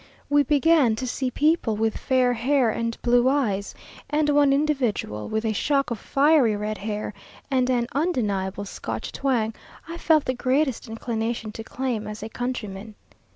We 0.31 0.41
began 0.41 0.95
to 0.95 1.05
see 1.05 1.29
people 1.29 1.75
with 1.77 1.95
fair 1.95 2.33
hair 2.33 2.71
and 2.71 2.99
blue 3.03 3.29
eyes, 3.29 3.75
and 4.09 4.29
one 4.29 4.51
individual, 4.51 5.29
with 5.29 5.45
a 5.45 5.53
shock 5.53 5.91
of 5.91 5.99
fiery 5.99 6.55
red 6.55 6.79
hair 6.79 7.13
and 7.51 7.69
an 7.69 7.85
undeniable 7.93 8.65
Scotch 8.65 9.11
twang, 9.11 9.53
I 9.87 9.97
felt 9.99 10.25
the 10.25 10.33
greatest 10.33 10.87
inclination 10.89 11.51
to 11.51 11.63
claim 11.63 12.07
as 12.07 12.23
a 12.23 12.29
countryman. 12.29 12.95